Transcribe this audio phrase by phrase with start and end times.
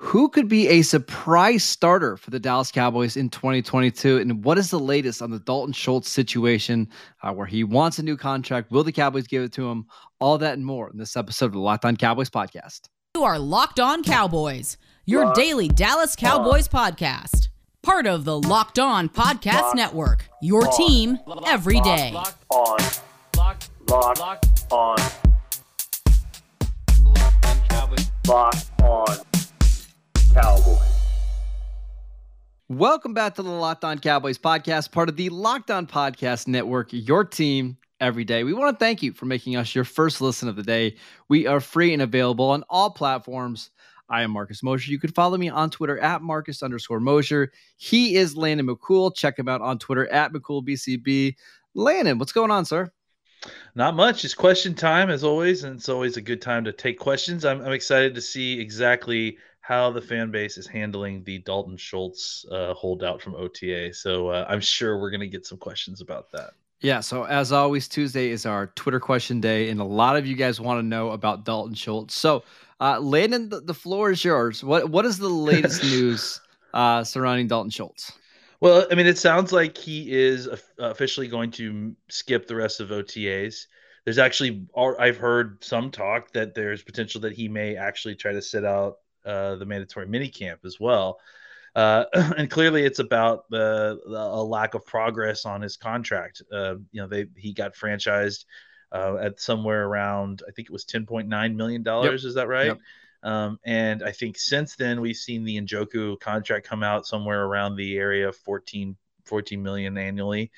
[0.00, 4.18] Who could be a surprise starter for the Dallas Cowboys in 2022?
[4.18, 6.88] And what is the latest on the Dalton Schultz situation
[7.24, 8.70] uh, where he wants a new contract?
[8.70, 9.86] Will the Cowboys give it to him?
[10.20, 12.82] All that and more in this episode of the Locked On Cowboys podcast.
[13.16, 16.92] You are Locked On Cowboys, your Locked daily Dallas Cowboys on.
[16.92, 17.48] podcast.
[17.82, 20.76] Part of the Locked On Podcast Locked Network, your on.
[20.76, 22.12] team every day.
[22.12, 22.78] Locked on.
[23.36, 24.96] Locked, Locked, Locked on.
[27.02, 28.10] Locked on Cowboys.
[28.28, 29.16] Locked on.
[30.40, 30.78] Cowboys.
[32.68, 36.90] Welcome back to the Locked On Cowboys podcast, part of the Locked On Podcast Network,
[36.92, 38.44] your team every day.
[38.44, 40.94] We want to thank you for making us your first listen of the day.
[41.28, 43.70] We are free and available on all platforms.
[44.08, 44.92] I am Marcus Mosher.
[44.92, 47.50] You can follow me on Twitter at Marcus underscore Mosher.
[47.76, 49.12] He is Landon McCool.
[49.12, 51.34] Check him out on Twitter at McCoolBCB.
[51.74, 52.92] Landon, what's going on, sir?
[53.74, 54.24] Not much.
[54.24, 57.44] It's question time as always, and it's always a good time to take questions.
[57.44, 59.36] I'm, I'm excited to see exactly
[59.68, 63.92] how the fan base is handling the Dalton Schultz uh, holdout from OTA.
[63.92, 66.52] So uh, I'm sure we're going to get some questions about that.
[66.80, 67.00] Yeah.
[67.00, 70.58] So as always, Tuesday is our Twitter question day, and a lot of you guys
[70.58, 72.14] want to know about Dalton Schultz.
[72.14, 72.44] So,
[72.80, 74.64] uh, Landon, the, the floor is yours.
[74.64, 76.40] What What is the latest news
[76.72, 78.12] uh, surrounding Dalton Schultz?
[78.60, 80.48] Well, I mean, it sounds like he is
[80.78, 83.66] officially going to skip the rest of OTAs.
[84.06, 88.40] There's actually, I've heard some talk that there's potential that he may actually try to
[88.40, 91.18] sit out uh, the mandatory minicamp as well.
[91.74, 92.04] Uh,
[92.36, 96.42] and clearly, it's about the, the, a lack of progress on his contract.
[96.52, 98.44] Uh, you know, they he got franchised
[98.92, 102.24] uh, at somewhere around I think it was ten point nine million dollars.
[102.24, 102.28] Yep.
[102.28, 102.66] Is that right?
[102.66, 102.78] Yep.
[103.22, 107.74] Um, and I think since then we've seen the Njoku contract come out somewhere around
[107.74, 110.52] the area of 14, 14 million annually.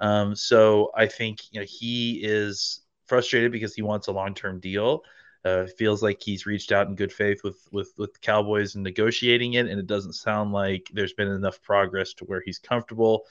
[0.00, 4.60] Um, so I think you know he is frustrated because he wants a long term
[4.60, 5.02] deal.
[5.46, 8.82] Uh, feels like he's reached out in good faith with with with the Cowboys and
[8.82, 13.22] negotiating it, and it doesn't sound like there's been enough progress to where he's comfortable.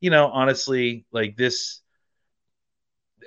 [0.00, 1.80] You know, honestly, like this.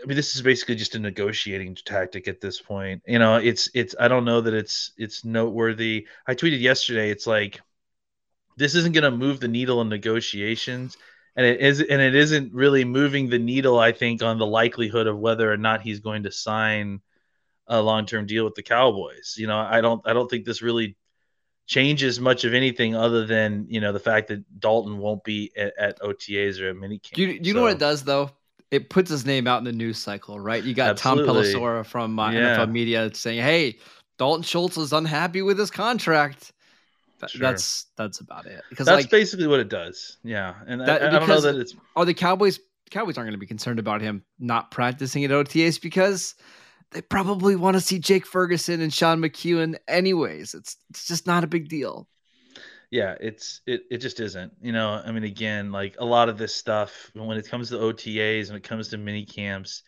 [0.03, 3.03] I mean, this is basically just a negotiating tactic at this point.
[3.07, 3.95] You know, it's it's.
[3.97, 6.05] I don't know that it's it's noteworthy.
[6.27, 7.11] I tweeted yesterday.
[7.11, 7.61] It's like
[8.57, 10.97] this isn't going to move the needle in negotiations,
[11.37, 13.79] and it is, and it isn't really moving the needle.
[13.79, 16.99] I think on the likelihood of whether or not he's going to sign
[17.67, 19.35] a long-term deal with the Cowboys.
[19.37, 20.95] You know, I don't I don't think this really
[21.67, 25.73] changes much of anything other than you know the fact that Dalton won't be at,
[25.77, 27.17] at OTAs or at minicamp.
[27.17, 27.53] You, you so.
[27.53, 28.31] know what it does though?
[28.71, 30.63] It puts his name out in the news cycle, right?
[30.63, 31.25] You got Absolutely.
[31.25, 32.57] Tom Pelissero from uh, yeah.
[32.57, 33.77] NFL Media saying, "Hey,
[34.17, 36.51] Dalton Schultz is unhappy with his contract."
[37.19, 37.41] That, sure.
[37.41, 38.61] That's that's about it.
[38.69, 40.17] Because that's like, basically what it does.
[40.23, 41.75] Yeah, and that, I, I don't know that it's.
[41.95, 42.59] Are the Cowboys?
[42.91, 46.35] Cowboys aren't going to be concerned about him not practicing at OTAs because
[46.91, 50.53] they probably want to see Jake Ferguson and Sean McKeon anyways.
[50.53, 52.07] It's it's just not a big deal.
[52.91, 54.53] Yeah, it's it it just isn't.
[54.61, 57.75] You know, I mean again, like a lot of this stuff when it comes to
[57.75, 59.83] OTAs and it comes to mini camps,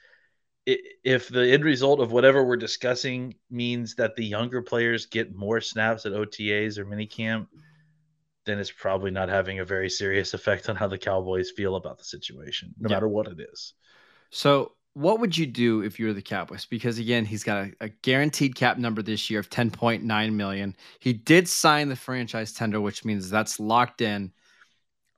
[0.66, 5.36] it, if the end result of whatever we're discussing means that the younger players get
[5.36, 7.48] more snaps at OTAs or mini camp,
[8.46, 11.98] then it's probably not having a very serious effect on how the Cowboys feel about
[11.98, 12.96] the situation, no yeah.
[12.96, 13.74] matter what it is.
[14.32, 16.66] So what would you do if you were the Cowboys?
[16.66, 20.76] Because again, he's got a, a, guaranteed cap number this year of 10.9 million.
[21.00, 24.32] He did sign the franchise tender, which means that's locked in.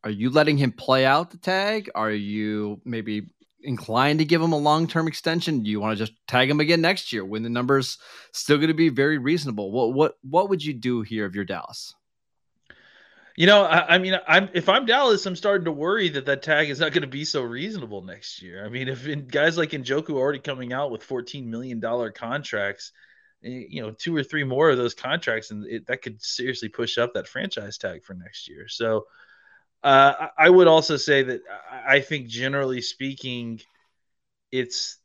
[0.04, 1.90] Are you letting him play out the tag?
[1.96, 3.28] Are you maybe
[3.62, 5.64] inclined to give him a long-term extension?
[5.64, 8.00] Do you want to just tag him again next year when the numbers
[8.34, 9.72] still going to be very reasonable?
[9.72, 11.96] What what what would you do here if you're Dallas?
[13.39, 16.44] You know, I, I, mean, I'm if I'm Dallas, I'm starting to worry that that
[16.44, 18.65] tag is not going to be so reasonable next year.
[18.65, 22.12] I mean, if in, guys like Njoku are already coming out with 14 million dollar
[22.12, 22.91] contracts,
[23.45, 26.68] eh, you know, two or three more of those contracts, and it, that could seriously
[26.68, 28.68] push up that franchise tag for next year.
[28.68, 29.07] So,
[29.83, 31.42] Uh, I would also say that
[31.88, 33.62] I think, generally speaking,
[34.51, 34.99] it's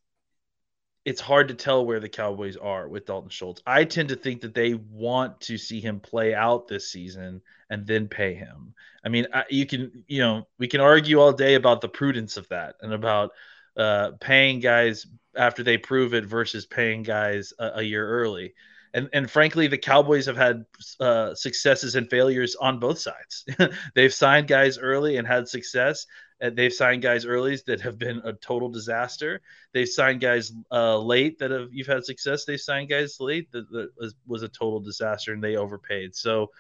[1.04, 3.60] it's hard to tell where the Cowboys are with Dalton Schultz.
[3.66, 7.86] I tend to think that they want to see him play out this season and
[7.86, 8.74] then pay him.
[9.04, 12.48] I mean, you can, you know, we can argue all day about the prudence of
[12.48, 13.32] that and about
[13.76, 15.06] uh, paying guys
[15.36, 18.54] after they prove it versus paying guys a, a year early.
[18.94, 20.64] And, and frankly, the Cowboys have had
[21.00, 23.44] uh, successes and failures on both sides.
[23.94, 26.06] They've signed guys early and had success.
[26.40, 29.40] They've signed guys early that have been a total disaster.
[29.72, 32.44] They've signed guys uh, late that have you've had success.
[32.44, 36.14] They've signed guys late that, that was, was a total disaster and they overpaid.
[36.14, 36.50] So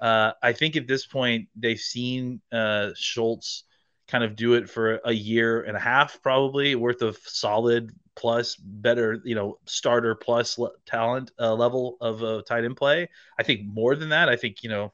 [0.00, 3.64] uh, I think at this point they've seen uh, Schultz
[4.06, 8.56] kind of do it for a year and a half, probably worth of solid plus
[8.56, 13.08] better, you know, starter plus le- talent uh, level of uh, tight end play.
[13.38, 14.28] I think more than that.
[14.28, 14.92] I think you know,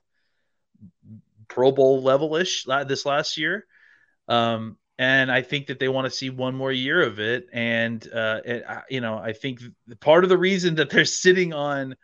[1.48, 3.66] Pro Bowl level ish this last year.
[4.28, 7.46] Um, and I think that they want to see one more year of it.
[7.52, 9.60] And, uh, it, you know, I think
[10.00, 11.96] part of the reason that they're sitting on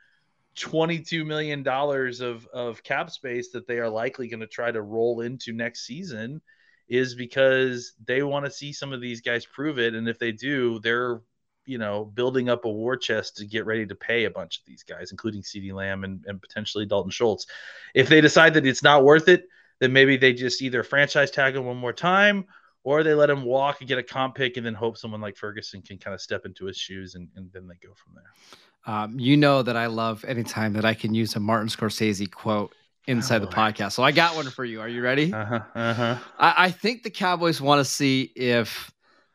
[0.56, 5.20] $22 million of, of cap space that they are likely going to try to roll
[5.20, 6.40] into next season
[6.88, 9.94] is because they want to see some of these guys prove it.
[9.94, 11.20] And if they do, they're,
[11.66, 14.66] you know, building up a war chest to get ready to pay a bunch of
[14.66, 17.46] these guys, including CeeDee Lamb and, and potentially Dalton Schultz.
[17.94, 19.48] If they decide that it's not worth it,
[19.84, 22.46] then maybe they just either franchise tag him one more time
[22.84, 25.36] or they let him walk and get a comp pick and then hope someone like
[25.36, 28.94] Ferguson can kind of step into his shoes and, and then they go from there.
[28.94, 32.74] Um, you know that I love anytime that I can use a Martin Scorsese quote
[33.06, 33.92] inside oh, the podcast.
[33.92, 34.80] So I got one for you.
[34.80, 35.32] Are you ready?
[35.32, 36.18] Uh-huh, uh-huh.
[36.38, 38.90] I, I think the Cowboys want to see if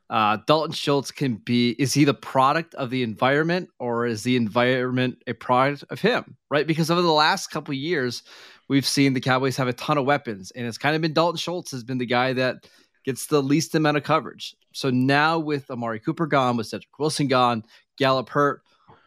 [0.10, 4.36] uh, Dalton Schultz can be is he the product of the environment or is the
[4.36, 6.36] environment a product of him?
[6.50, 6.66] Right?
[6.66, 8.24] Because over the last couple years,
[8.70, 11.38] we've seen the Cowboys have a ton of weapons, and it's kind of been Dalton
[11.38, 12.68] Schultz has been the guy that
[13.04, 14.56] gets the least amount of coverage.
[14.72, 17.64] So now with Amari Cooper gone, with Cedric Wilson gone,
[17.98, 18.62] Gallup hurt,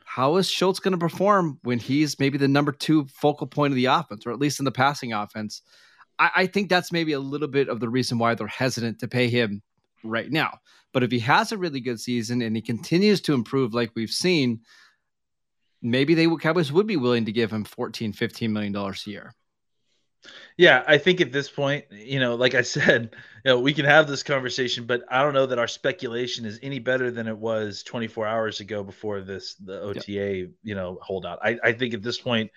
[0.05, 3.77] how is Schultz going to perform when he's maybe the number two focal point of
[3.77, 5.63] the offense, or at least in the passing offense?
[6.19, 9.09] I, I think that's maybe a little bit of the reason why they're hesitant to
[9.09, 9.63] pay him
[10.05, 10.59] right now.
[10.93, 14.11] But if he has a really good season and he continues to improve like we've
[14.11, 14.61] seen,
[15.81, 19.35] maybe they Cowboys would be willing to give him 14, 15 million dollars a year.
[20.57, 23.11] Yeah, I think at this point, you know, like I said,
[23.45, 26.61] you know, we can have this conversation, but I don't know that our speculation is
[26.63, 30.51] any better than it was 24 hours ago before this the OTA, yep.
[30.63, 31.39] you know, holdout.
[31.43, 32.51] I, I think at this point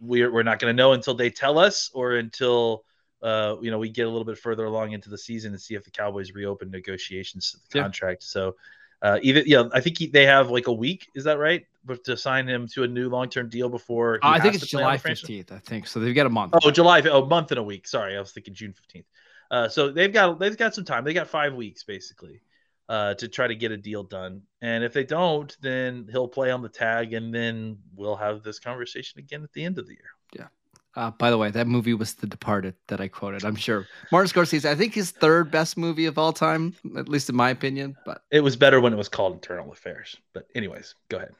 [0.00, 2.84] we're we're not going to know until they tell us or until
[3.22, 5.74] uh, you know we get a little bit further along into the season and see
[5.74, 8.22] if the Cowboys reopen negotiations to the contract.
[8.22, 8.56] So
[9.02, 11.08] uh, even yeah, I think he, they have like a week.
[11.14, 11.66] Is that right?
[11.84, 14.18] But to sign him to a new long term deal before.
[14.22, 15.52] Uh, I think it's July fifteenth.
[15.52, 16.00] I think so.
[16.00, 16.54] They've got a month.
[16.64, 17.00] Oh, July.
[17.02, 17.86] Oh, a month and a week.
[17.86, 19.06] Sorry, I was thinking June fifteenth.
[19.50, 21.04] Uh, so they've got they've got some time.
[21.04, 22.40] They got five weeks basically
[22.88, 24.42] uh, to try to get a deal done.
[24.60, 28.58] And if they don't, then he'll play on the tag, and then we'll have this
[28.58, 30.10] conversation again at the end of the year.
[30.34, 30.46] Yeah.
[30.96, 33.44] Uh, by the way, that movie was The Departed that I quoted.
[33.44, 34.64] I'm sure Martin Scorsese.
[34.64, 37.96] I think his third best movie of all time, at least in my opinion.
[38.06, 40.16] But it was better when it was called Infernal Affairs.
[40.32, 41.32] But anyways, go ahead.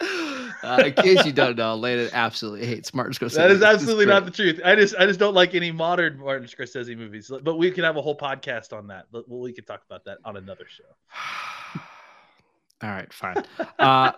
[0.62, 3.34] Uh, in case you don't know, Landon absolutely hates Martin Scorsese.
[3.34, 4.60] That is absolutely not the truth.
[4.64, 7.32] I just I just don't like any modern Martin Scorsese movies.
[7.42, 9.06] But we can have a whole podcast on that.
[9.10, 10.84] But we could talk about that on another show.
[12.82, 13.36] All right, fine.
[13.78, 14.12] Uh,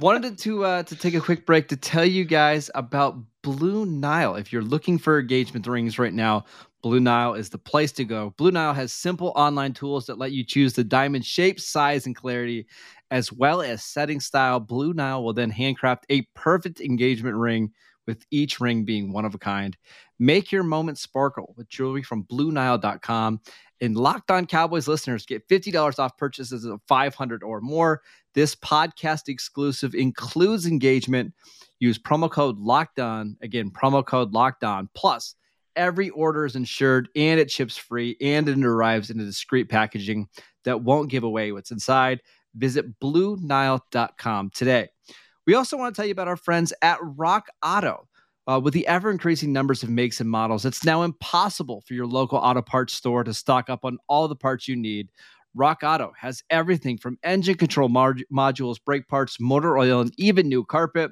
[0.00, 4.34] wanted to uh, to take a quick break to tell you guys about Blue Nile.
[4.34, 6.44] If you're looking for engagement rings right now,
[6.82, 8.34] Blue Nile is the place to go.
[8.36, 12.16] Blue Nile has simple online tools that let you choose the diamond shape, size, and
[12.16, 12.66] clarity,
[13.10, 14.58] as well as setting style.
[14.58, 17.72] Blue Nile will then handcraft a perfect engagement ring,
[18.08, 19.76] with each ring being one of a kind.
[20.18, 23.40] Make your moment sparkle with jewelry from BlueNile.com.
[23.80, 28.02] And Locked On Cowboys listeners get $50 off purchases of 500 or more.
[28.34, 31.32] This podcast exclusive includes engagement.
[31.78, 33.36] Use promo code Locked On.
[33.40, 34.88] Again, promo code Locked On.
[34.94, 35.36] Plus,
[35.76, 40.28] every order is insured and it ships free and it arrives in a discreet packaging
[40.64, 42.20] that won't give away what's inside.
[42.56, 44.88] Visit BlueNile.com today.
[45.46, 48.07] We also want to tell you about our friends at Rock Auto.
[48.48, 52.06] Uh, with the ever increasing numbers of makes and models, it's now impossible for your
[52.06, 55.10] local auto parts store to stock up on all the parts you need.
[55.54, 60.48] Rock Auto has everything from engine control mod- modules, brake parts, motor oil, and even
[60.48, 61.10] new carpet.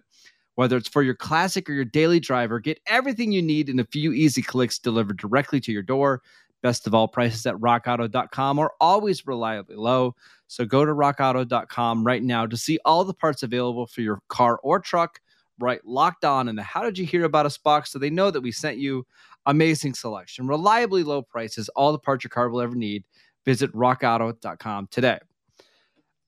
[0.54, 3.84] Whether it's for your classic or your daily driver, get everything you need in a
[3.84, 6.22] few easy clicks delivered directly to your door.
[6.62, 10.14] Best of all, prices at rockauto.com are always reliably low.
[10.46, 14.58] So go to rockauto.com right now to see all the parts available for your car
[14.62, 15.20] or truck
[15.58, 18.30] write locked on in the How Did You Hear About Us box so they know
[18.30, 19.06] that we sent you
[19.46, 23.04] amazing selection, reliably low prices, all the parts your car will ever need.
[23.44, 25.18] Visit rockauto.com today.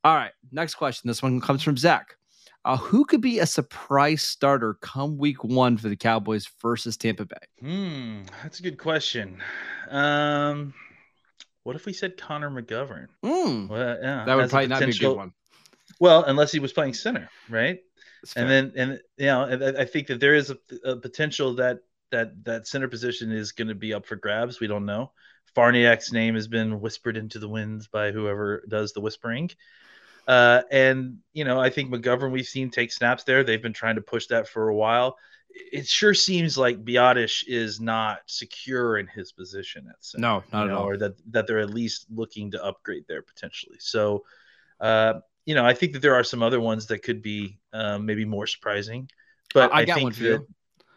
[0.05, 1.09] All right, next question.
[1.09, 2.15] This one comes from Zach.
[2.65, 7.25] Uh, who could be a surprise starter come week one for the Cowboys versus Tampa
[7.25, 7.37] Bay?
[7.61, 9.41] Hmm, that's a good question.
[9.91, 10.75] Um,
[11.63, 13.07] what if we said Connor McGovern?
[13.25, 15.33] Mm, Well, yeah, that would probably not be a good one.
[15.99, 17.81] Well, unless he was playing center, right?
[18.37, 21.81] And then and you know and I think that there is a, a potential that
[22.11, 24.61] that that center position is going to be up for grabs.
[24.61, 25.13] We don't know.
[25.57, 29.51] Farniok's name has been whispered into the winds by whoever does the whispering.
[30.27, 33.43] Uh, and you know, I think McGovern we've seen take snaps there.
[33.43, 35.17] They've been trying to push that for a while.
[35.51, 40.65] It sure seems like Biadasz is not secure in his position at center no, not
[40.65, 40.89] at know, all.
[40.89, 43.79] or that that they're at least looking to upgrade there potentially.
[43.81, 44.25] So,
[44.81, 45.15] uh,
[45.49, 48.27] you know, I think that there are some other ones that could be um, maybe
[48.27, 49.09] more surprising.
[49.55, 50.47] But I I, got think one for that, you.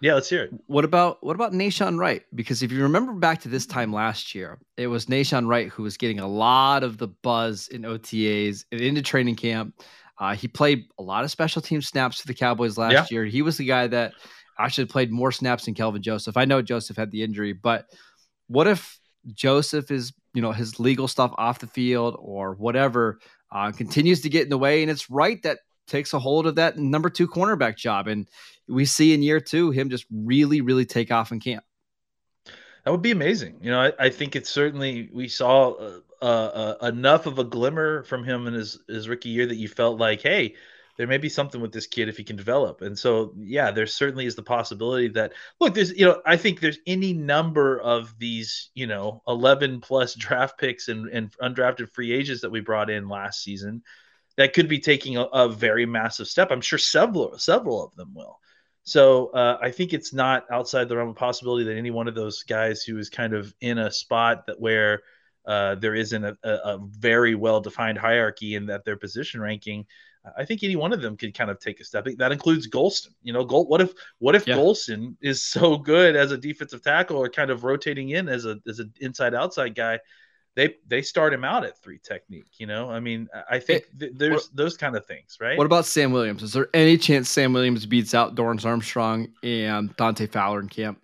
[0.01, 0.51] yeah, let's hear it.
[0.67, 2.23] What about what about Nahshon Wright?
[2.35, 5.83] Because if you remember back to this time last year, it was Nahshon Wright who
[5.83, 9.73] was getting a lot of the buzz in OTAs and into training camp.
[10.19, 13.05] Uh, he played a lot of special team snaps for the Cowboys last Yeah.
[13.09, 13.25] year.
[13.25, 14.11] He was the guy that
[14.59, 16.35] actually played more snaps than Kelvin Joseph.
[16.35, 17.85] I know Joseph had the injury, but
[18.47, 18.99] what if
[19.33, 23.19] Joseph is, you know, his legal stuff off the field or whatever
[23.51, 26.55] uh, continues to get in the way, and it's Wright that takes a hold of
[26.55, 28.27] that number two cornerback job, and
[28.67, 31.63] we see in year two him just really, really take off in camp.
[32.85, 33.57] That would be amazing.
[33.61, 37.43] You know, I, I think it's certainly we saw uh, uh, uh, enough of a
[37.43, 40.55] glimmer from him in his his rookie year that you felt like, hey,
[40.97, 42.81] there may be something with this kid if he can develop.
[42.81, 46.59] And so, yeah, there certainly is the possibility that look, there's you know, I think
[46.59, 52.11] there's any number of these, you know, 11 plus draft picks and, and undrafted free
[52.11, 53.83] agents that we brought in last season
[54.37, 56.51] that could be taking a, a very massive step.
[56.51, 58.39] I'm sure several several of them will.
[58.83, 62.15] So uh, I think it's not outside the realm of possibility that any one of
[62.15, 65.03] those guys who is kind of in a spot that where
[65.45, 69.85] uh, there isn't a, a, a very well defined hierarchy in that their position ranking.
[70.37, 72.07] I think any one of them could kind of take a step.
[72.17, 73.13] That includes Golston.
[73.23, 74.55] You know, Gol- what if what if Yeah.
[74.55, 78.59] Golston is so good as a defensive tackle or kind of rotating in as a
[78.67, 79.99] as an inside outside guy?
[80.53, 82.51] They they start him out at three technique.
[82.59, 85.57] You know, I mean, I- think th- there's those kind of things, right?
[85.57, 86.43] What about Sam Williams?
[86.43, 90.99] Is there any chance Sam Williams beats out Dorance Armstrong and Dante Fowler in camp?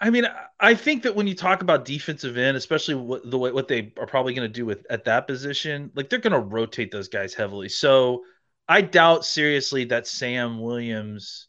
[0.00, 0.26] I mean,
[0.58, 3.92] I- think that when you talk about defensive end, especially what the way what they
[3.98, 7.08] are probably going to do with at that position, like they're going to rotate those
[7.08, 7.68] guys heavily.
[7.68, 8.24] So
[8.68, 11.48] I doubt seriously that Sam Williams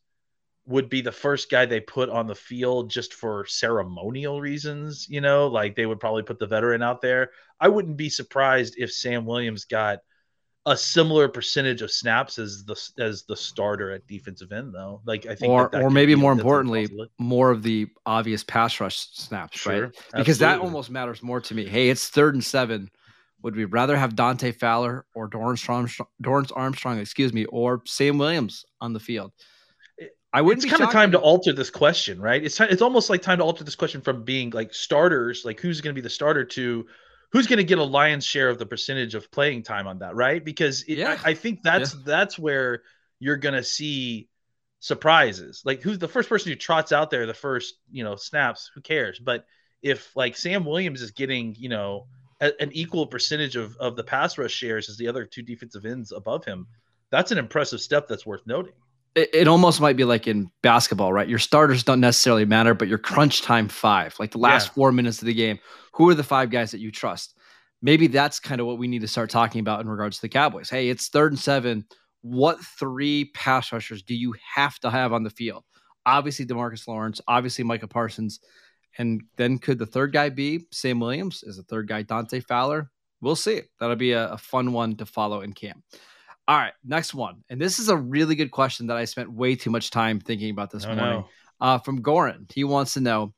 [0.66, 5.08] would be the first guy they put on the field just for ceremonial reasons.
[5.10, 7.32] You know, like they would probably put the veteran out there.
[7.60, 10.00] I wouldn't be surprised if Sam Williams got
[10.66, 15.02] a similar percentage of snaps as the as the starter at defensive end, though.
[15.06, 16.88] Like I think, Or that that or maybe more importantly,
[17.18, 19.96] more of the obvious pass rush snaps, Sure, right?
[20.16, 21.66] Because that almost matters more to me.
[21.66, 22.90] Hey, it's third and seven.
[23.42, 28.20] Would we rather have Dante Fowler or Dorance Armstrong, Dorance Armstrong, excuse me, or Sam
[28.20, 29.32] Williams on the field?
[30.34, 32.42] I wouldn't it's kind of time to alter this question, right?
[32.44, 35.60] It's time, it's almost like time to alter this question from being like starters, like
[35.60, 36.86] who's going to be the starter, to
[37.32, 40.16] who's going to get a lion's share of the percentage of playing time on that,
[40.16, 40.44] right?
[40.44, 41.18] Because it, Yeah.
[41.24, 42.84] I, I think that's that's where
[43.20, 44.30] you're going to see
[44.80, 45.62] surprises.
[45.64, 48.72] Like who's the first person who trots out there the first you know snaps?
[48.76, 49.20] Who cares?
[49.20, 49.46] But
[49.82, 52.08] if like Sam Williams is getting you know
[52.42, 55.86] a, an equal percentage of of the pass rush shares as the other two defensive
[55.86, 56.68] ends above him,
[57.10, 58.74] that's an impressive step that's worth noting.
[59.16, 61.28] It, it almost might be like in basketball, right?
[61.28, 64.74] Your starters don't necessarily matter, but your crunch time five, like the last Yeah.
[64.74, 65.60] four minutes of the game,
[65.94, 67.38] who are the five guys that you trust?
[67.82, 70.30] Maybe that's kind of what we need to start talking about in regards to the
[70.30, 70.70] Cowboys.
[70.70, 71.86] Hey, it's third and seven.
[72.22, 75.64] What three pass rushers do you have to have on the field?
[76.06, 78.40] Obviously, Demarcus Lawrence, obviously, Micah Parsons.
[78.98, 81.44] And then could the third guy be Sam Williams?
[81.44, 82.92] Is the third guy Dante Fowler?
[83.22, 83.62] We'll see.
[83.80, 85.84] That'll be a, a fun one to follow in camp.
[86.48, 87.44] All right, next one.
[87.50, 90.50] And this is a really good question that I spent way too much time thinking
[90.52, 91.06] about this Oh, morning.
[91.06, 91.28] no.
[91.60, 93.34] Uh, from Goran, he wants to know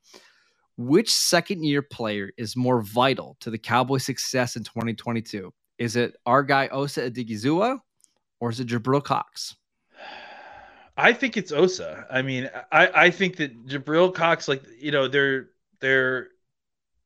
[0.77, 5.53] which second year player is more vital to the Cowboys' success in 2022?
[5.77, 7.79] Is it our guy Osa Odighizuwa
[8.39, 9.55] or is it Jabril Cox?
[10.95, 12.05] I think it's Osa.
[12.09, 16.29] I mean, I, I think that Jabril Cox, like you know, they're they're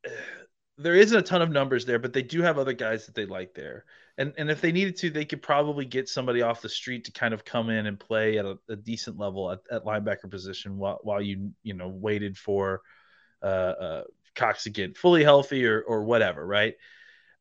[0.77, 3.25] there isn't a ton of numbers there, but they do have other guys that they
[3.25, 3.86] like there.
[4.18, 7.12] And and if they needed to, they could probably get somebody off the street to
[7.12, 10.78] kind of come in and play at a, a decent level at, at linebacker position
[10.78, 12.82] while while you you know waited for
[13.44, 14.04] uh, uh,
[14.36, 16.76] Cox to get fully healthy or or whatever, right?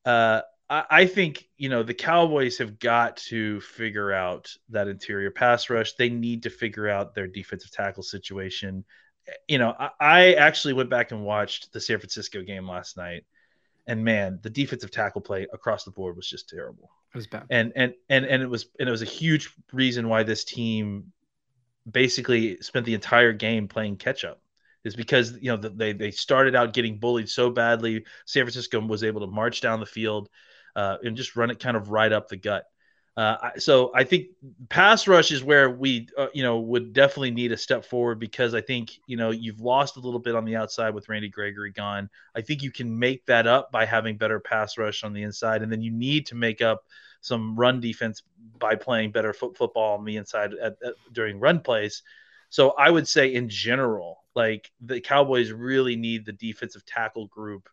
[0.05, 5.31] Uh, I, I think you know the Cowboys have got to figure out that interior
[5.31, 5.95] pass rush.
[5.95, 8.85] They need to figure out their defensive tackle situation.
[9.49, 13.25] You know, I, I actually went back and watched the San Francisco game last night,
[13.87, 16.91] and man, the defensive tackle play across the board was just terrible.
[17.15, 17.45] It was bad.
[17.51, 21.13] And and and and it was and it was a huge reason why this team
[21.89, 24.41] basically spent the entire game playing catch up
[24.85, 28.05] is because you know they they started out getting bullied so badly.
[28.25, 30.29] San Francisco was able to march down the field
[30.75, 32.65] uh, and just run it kind of right up the gut.
[33.17, 34.27] Uh, so I think
[34.69, 38.55] pass rush is where we, uh, you know, would definitely need a step forward because
[38.55, 41.71] I think you know you've lost a little bit on the outside with Randy Gregory
[41.71, 42.11] gone.
[42.35, 45.63] I think you can make that up by having better pass rush on the inside,
[45.63, 46.85] and then you need to make up
[47.23, 48.23] some run defense
[48.59, 52.03] by playing better foot football on the inside at, at, during run plays.
[52.51, 57.69] So I would say in general, like the Cowboys really need the defensive tackle group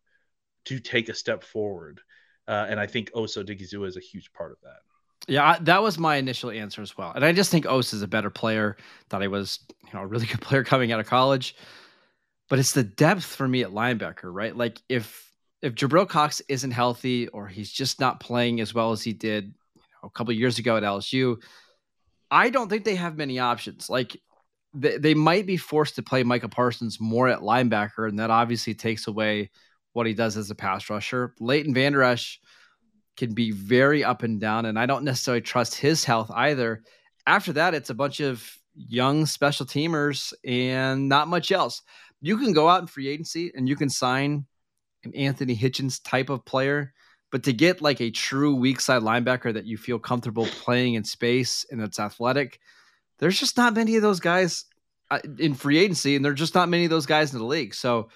[0.66, 2.00] to take a step forward.
[2.48, 4.80] Uh, and I think Osa Odighizuwa is a huge part of that.
[5.28, 7.14] Yeah, that was my initial answer as well.
[7.16, 8.76] And I just think Osa is a better player.
[9.10, 11.56] Thought he was, you know, a really good player coming out of college.
[12.50, 14.56] But it's the depth for me at linebacker, right?
[14.56, 19.02] Like if if Jabril Cox isn't healthy or he's just not playing as well as
[19.02, 21.38] he did you know, a couple years ago at LSU,
[22.30, 23.90] I don't think they have many options.
[23.90, 24.20] Like
[24.74, 28.74] they, they might be forced to play Micah Parsons more at linebacker, and that obviously
[28.74, 29.52] takes away
[29.94, 31.34] what he does as a pass rusher.
[31.40, 32.42] Leighton Vander Esch
[33.16, 36.84] can be very up and down, and I don't necessarily trust his health either.
[37.28, 41.82] After that, it's a bunch of young special teamers and not much else.
[42.22, 44.46] You can go out in free agency and you can sign
[45.04, 46.94] an Anthony Hitchens type of player,
[47.32, 51.04] but to get like a true weak side linebacker that you feel comfortable playing in
[51.04, 52.60] space and that's athletic,
[53.20, 54.66] there's just not many of those guys
[55.12, 57.76] uh, in free agency, and there's just not many of those guys in the league.
[57.76, 58.10] So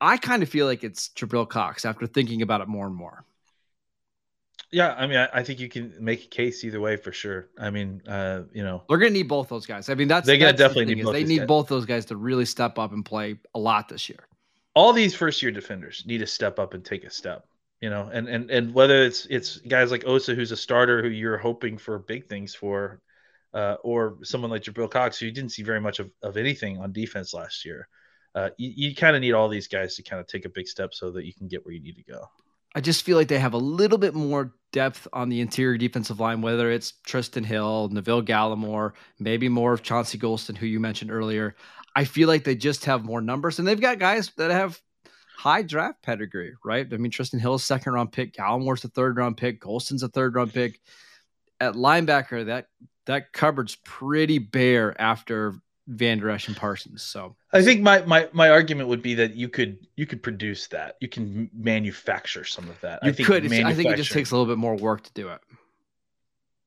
[0.00, 3.24] I kind of feel like it's Jabril Cox after thinking about it more and more.
[4.74, 7.48] Yeah, I mean, I, I, think you can make a case either way for sure.
[7.56, 9.88] I mean, uh, you know, they're going to need both those guys.
[9.88, 11.04] I mean, that's they're to definitely need.
[11.04, 11.46] Both they need guys.
[11.46, 14.26] both those guys to really step up and play a lot this year.
[14.74, 17.46] All these first year defenders need to step up and take a step.
[17.80, 21.08] You know, and and and whether it's it's guys like Osa, who's a starter, who
[21.08, 23.00] you're hoping for big things for,
[23.52, 26.78] uh, or someone like Jabril Cox, who you didn't see very much of, of anything
[26.78, 27.88] on defense last year.
[28.34, 30.66] Uh, you, you kind of need all these guys to kind of take a big
[30.66, 32.28] step so that you can get where you need to go.
[32.74, 36.18] I just feel like they have a little bit more depth on the interior defensive
[36.18, 41.12] line, whether it's Trysten Hill, Neville Gallimore, maybe more of Chauncey Golston, who you mentioned
[41.12, 41.54] earlier.
[41.94, 44.80] I feel like they just have more numbers, and they've got guys that have
[45.36, 46.86] high draft pedigree, right?
[46.92, 50.34] I mean, Trysten Hill's second round pick, Gallimore's a third round pick, Golston's a third
[50.34, 50.80] round pick.
[51.60, 52.66] At linebacker, that
[53.06, 55.54] that cupboard's pretty bare after
[55.86, 57.02] Vander Esch and Parsons.
[57.02, 60.66] So I think my, my my argument would be that you could you could produce
[60.68, 60.96] that.
[61.00, 63.00] You can manufacture some of that.
[63.02, 63.52] You I think could.
[63.52, 65.40] I think it just takes a little bit more work to do it.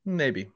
[0.05, 0.47] Maybe,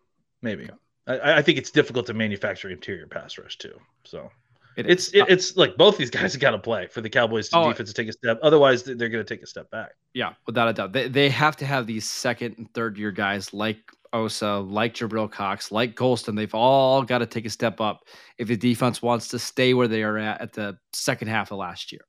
[0.41, 0.63] maybe.
[0.63, 0.73] Okay.
[1.07, 3.73] I, I, think it's difficult to manufacture interior pass rush too.
[4.05, 4.31] So
[4.77, 7.49] it it's it, it's like both these guys have got to play for the Cowboys
[7.49, 8.39] to oh, defense to take a step.
[8.41, 9.91] Otherwise, they're going to take a step back.
[10.13, 13.53] Yeah, without a doubt, they they have to have these second and third year guys
[13.53, 13.79] like
[14.13, 18.05] Osa, like Jabril Cox, like Golston, they've all got to take a step up
[18.37, 21.57] if the defense wants to stay where they are at at the second half of
[21.57, 22.01] last year.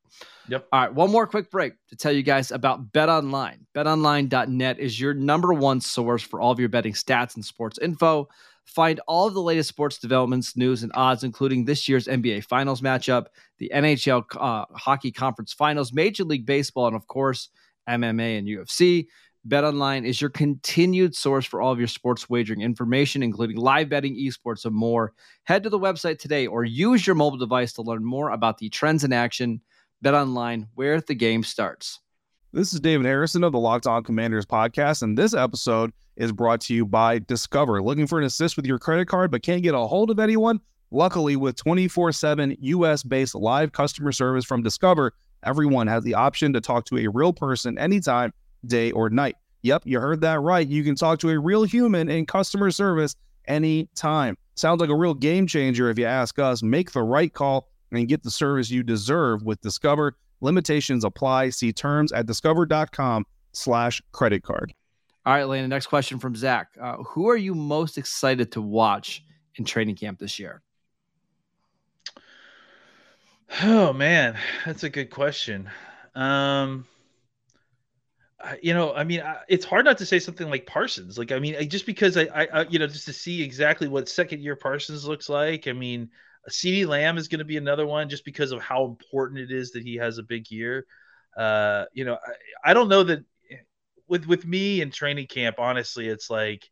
[0.49, 0.67] Yep.
[0.71, 3.65] All right, one more quick break to tell you guys about Bet Online.
[3.75, 8.27] BetOnline.net is your number one source for all of your betting stats and sports info.
[8.65, 12.81] Find all of the latest sports developments, news, and odds, including this year's NBA Finals
[12.81, 13.25] matchup,
[13.57, 17.49] the NHL uh, Hockey Conference Finals, Major League Baseball, and of course,
[17.89, 19.07] MMA and UFC.
[19.47, 24.15] BetOnline is your continued source for all of your sports wagering information, including live betting,
[24.15, 25.11] esports, and more.
[25.43, 28.69] Head to the website today or use your mobile device to learn more about the
[28.69, 29.59] trends in action.
[30.03, 31.99] BetOnline, where the game starts.
[32.53, 36.61] This is David Harrison of the Locked On Commanders podcast, and this episode is brought
[36.61, 37.81] to you by Discover.
[37.81, 40.61] Looking for an assist with your credit card but can't get a hold of anyone?
[40.91, 46.53] Luckily, with 24 7 US based live customer service from Discover, everyone has the option
[46.53, 48.31] to talk to a real person anytime
[48.65, 49.37] day, or night.
[49.61, 50.67] Yep, you heard that right.
[50.67, 54.37] You can talk to a real human in customer service anytime.
[54.55, 56.61] Sounds like a real game changer if you ask us.
[56.61, 60.17] Make the right call and get the service you deserve with Discover.
[60.41, 61.49] Limitations apply.
[61.51, 64.73] See terms at discover.com slash credit card.
[65.25, 66.67] All right, Lena, next question from Zach.
[66.79, 69.23] Uh, who are you most excited to watch
[69.55, 70.61] in training camp this year?
[73.61, 75.69] Oh man, that's a good question.
[76.15, 76.85] Um,
[78.61, 81.17] you know, I mean, it's hard not to say something like Parsons.
[81.17, 84.41] Like, I mean, just because I, I, you know, just to see exactly what second
[84.41, 85.67] year Parsons looks like.
[85.67, 86.09] I mean,
[86.49, 89.71] CeeDee Lamb is going to be another one just because of how important it is
[89.71, 90.85] that he has a big year.
[91.37, 93.23] Uh, you know, I, I don't know that
[94.07, 96.69] with with me in training camp, honestly, it's like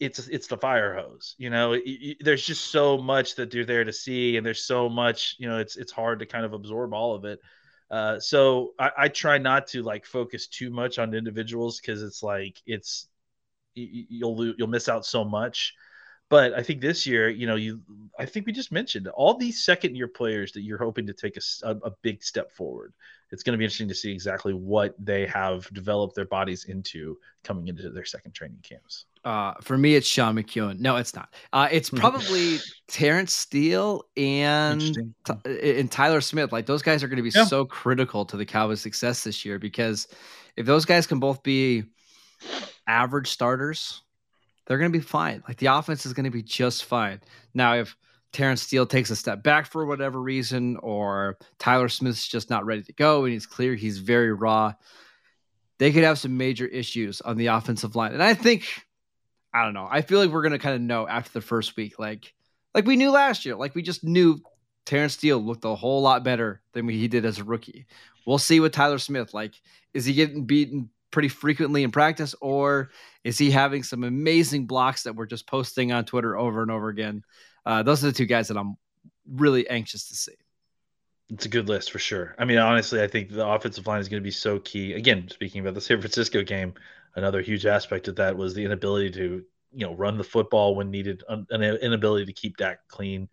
[0.00, 1.34] it's it's the fire hose.
[1.38, 4.64] You know, it, it, there's just so much that you're there to see, and there's
[4.64, 5.36] so much.
[5.38, 7.40] You know, it's it's hard to kind of absorb all of it.
[7.90, 12.22] Uh, so I, I try not to like focus too much on individuals because it's
[12.22, 13.08] like it's
[13.74, 15.74] you'll you'll miss out so much.
[16.30, 17.80] But I think this year, you know, you
[18.18, 21.36] I think we just mentioned all these second year players that you're hoping to take
[21.36, 22.92] a, a, a big step forward.
[23.30, 27.18] It's going to be interesting to see exactly what they have developed their bodies into
[27.42, 29.06] coming into their second training camps.
[29.24, 30.78] Uh, for me, it's Sean McKeon.
[30.78, 31.34] No, it's not.
[31.52, 32.58] Uh, it's probably
[32.88, 34.96] Terence Steele and
[35.44, 36.52] and Tyler Smith.
[36.52, 37.44] Like those guys are going to be yeah.
[37.44, 40.08] so critical to the Cowboys' success this year because
[40.56, 41.84] if those guys can both be
[42.86, 44.02] average starters,
[44.66, 45.42] they're going to be fine.
[45.46, 47.20] Like the offense is going to be just fine.
[47.52, 47.96] Now, if
[48.32, 52.82] Terence Steele takes a step back for whatever reason, or Tyler Smith's just not ready
[52.82, 54.72] to go and he's clear he's very raw,
[55.78, 58.12] they could have some major issues on the offensive line.
[58.12, 58.66] And I think,
[59.52, 61.76] I don't know, I feel like we're going to kind of know after the first
[61.76, 62.32] week, like,
[62.74, 64.40] like we knew last year, like we just knew
[64.84, 67.86] Terence Steele looked a whole lot better than he did as a rookie.
[68.26, 69.32] We'll see with Tyler Smith.
[69.32, 69.54] Like,
[69.92, 72.90] is he getting beaten pretty frequently in practice, or
[73.22, 76.88] is he having some amazing blocks that we're just posting on Twitter over and over
[76.88, 77.22] again?
[77.64, 78.76] Uh, those are the two guys that I'm
[79.30, 80.34] really anxious to see.
[81.30, 82.34] It's a good list for sure.
[82.36, 84.92] I mean, honestly, I think the offensive line is going to be so key.
[84.92, 86.74] Again, speaking about the San Francisco game,
[87.14, 90.90] another huge aspect of that was the inability to, you know, run the football when
[90.90, 93.28] needed, an inability to keep Dak clean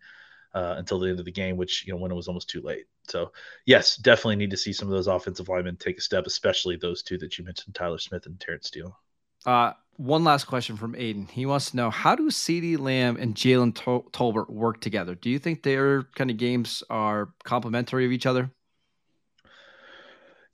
[0.54, 2.62] uh, until the end of the game, which you know when it was almost too
[2.62, 2.86] late.
[3.08, 3.32] So
[3.66, 7.02] yes, definitely need to see some of those offensive linemen take a step, especially those
[7.02, 8.98] two that you mentioned, Tyler Smith and Terence Steele.
[9.44, 11.28] Uh, one last question from Aiden.
[11.30, 15.14] He wants to know how do CeeDee Lamb and Jalen Tol- Tolbert work together?
[15.14, 18.50] Do you think their kind of games are complementary of each other?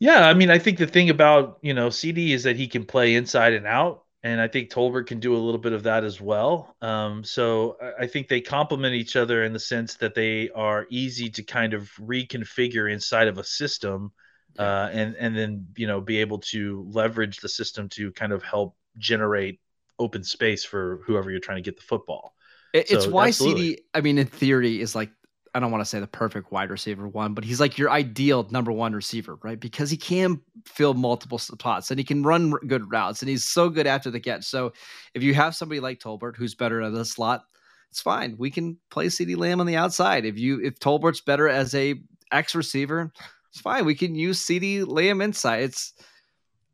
[0.00, 2.84] Yeah, I mean, I think the thing about you know CD is that he can
[2.84, 6.04] play inside and out, and I think Tolbert can do a little bit of that
[6.04, 6.74] as well.
[6.82, 11.30] Um, so I think they complement each other in the sense that they are easy
[11.30, 14.12] to kind of reconfigure inside of a system,
[14.58, 18.42] uh, and and then you know be able to leverage the system to kind of
[18.42, 19.60] help generate
[20.00, 22.34] open space for whoever you're trying to get the football.
[22.74, 23.76] It's so, why absolutely.
[23.76, 23.78] CeeDee.
[23.94, 25.10] I mean, in theory, is like
[25.58, 28.46] I don't want to say the perfect wide receiver one, but he's like your ideal
[28.52, 29.58] number one receiver, right?
[29.58, 33.68] Because he can fill multiple spots and he can run good routes and he's so
[33.68, 34.44] good after the catch.
[34.44, 34.72] So
[35.14, 37.42] if you have somebody like Tolbert who's better at the slot,
[37.90, 38.36] it's fine.
[38.38, 40.24] We can play CeeDee Lamb on the outside.
[40.24, 41.96] If you if Tolbert's better as a
[42.30, 43.12] X receiver,
[43.50, 43.84] it's fine.
[43.84, 45.64] We can use CeeDee Lamb inside.
[45.64, 45.92] It's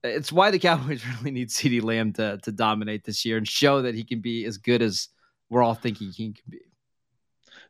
[0.03, 3.81] it's why the Cowboys really need CeeDee Lamb to to dominate this year and show
[3.81, 5.09] that he can be as good as
[5.49, 6.59] we're all thinking he can be.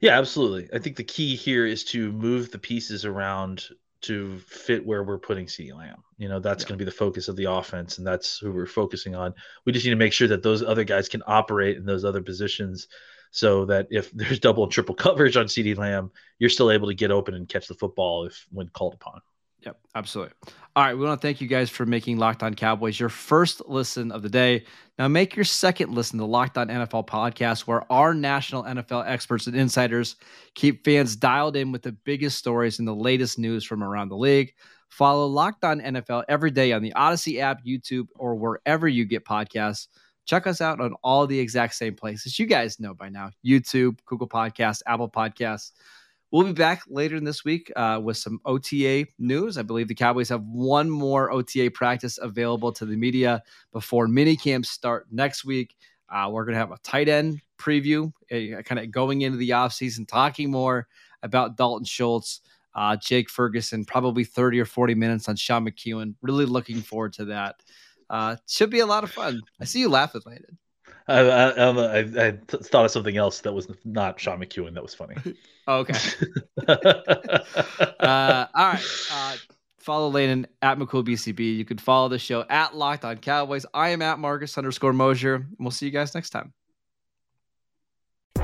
[0.00, 0.68] Yeah, absolutely.
[0.72, 3.64] I think the key here is to move the pieces around
[4.02, 6.02] to fit where we're putting CeeDee Lamb.
[6.18, 6.68] You know, that's yeah.
[6.68, 9.34] going to be the focus of the offense, and that's who we're focusing on.
[9.64, 12.22] We just need to make sure that those other guys can operate in those other
[12.22, 12.88] positions
[13.30, 16.94] so that if there's double and triple coverage on CeeDee Lamb, you're still able to
[16.94, 19.20] get open and catch the football if when called upon.
[19.64, 20.34] Yep, absolutely.
[20.76, 23.62] All right, we want to thank you guys for making Locked On Cowboys your first
[23.66, 24.64] listen of the day.
[24.98, 29.46] Now make your second listen to Locked On NFL podcast, where our national NFL experts
[29.46, 30.16] and insiders
[30.54, 34.16] keep fans dialed in with the biggest stories and the latest news from around the
[34.16, 34.52] league.
[34.90, 39.24] Follow Locked On NFL every day on the Odyssey app, YouTube, or wherever you get
[39.24, 39.88] podcasts.
[40.26, 43.98] Check us out on all the exact same places you guys know by now: YouTube,
[44.06, 45.72] Google Podcasts, Apple Podcasts.
[46.34, 49.56] We'll be back later in this week uh, with some OTA news.
[49.56, 53.40] I believe the Cowboys have one more OTA practice available to the media
[53.72, 55.76] before mini camps start next week.
[56.08, 60.08] Uh, we're going to have a tight end preview, kind of going into the offseason,
[60.08, 60.88] talking more
[61.22, 62.40] about Dalton Schultz,
[62.74, 66.16] uh, Jake Ferguson, probably 30 or 40 minutes on Sean McKeon.
[66.20, 67.62] Really looking forward to that.
[68.10, 69.40] Uh, should be a lot of fun.
[69.60, 70.58] I see you laughing, Landon.
[71.06, 74.94] I, I, I, I, thought of something else that was not Sean McKeon that was
[74.94, 75.16] funny.
[75.66, 75.98] Oh, okay.
[76.68, 78.84] uh, all right.
[79.10, 79.36] Uh,
[79.78, 81.56] follow Landon at McCoolBCB.
[81.56, 83.64] You can follow the show at Locked On Cowboys.
[83.72, 85.46] I am at Marcus underscore Mosher.
[85.58, 86.52] We'll see you guys next time.